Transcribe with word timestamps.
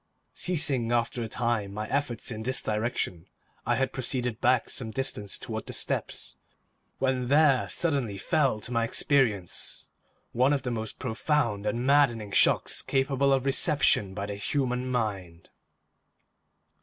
Ceasing 0.33 0.91
after 0.91 1.21
a 1.21 1.27
time 1.27 1.71
my 1.71 1.87
efforts 1.89 2.31
in 2.31 2.41
this 2.41 2.63
direction, 2.63 3.27
I 3.67 3.75
had 3.75 3.93
proceeded 3.93 4.41
back 4.41 4.67
some 4.67 4.89
distance 4.89 5.37
toward 5.37 5.67
the 5.67 5.73
steps, 5.73 6.37
when 6.97 7.27
there 7.27 7.69
suddenly 7.69 8.17
fell 8.17 8.59
to 8.61 8.71
my 8.71 8.83
experience 8.83 9.89
one 10.31 10.53
of 10.53 10.63
the 10.63 10.71
most 10.71 10.97
profound 10.97 11.67
and 11.67 11.85
maddening 11.85 12.31
shocks 12.31 12.81
capable 12.81 13.31
of 13.31 13.45
reception 13.45 14.15
by 14.15 14.25
the 14.25 14.33
human 14.37 14.89
mind. 14.89 15.49